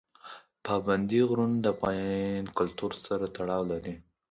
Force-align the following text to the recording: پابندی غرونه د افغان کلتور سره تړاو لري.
پابندی 0.65 1.21
غرونه 1.29 1.57
د 1.63 1.65
افغان 1.73 2.43
کلتور 2.57 2.91
سره 3.07 3.25
تړاو 3.37 3.61
لري. 3.71 3.93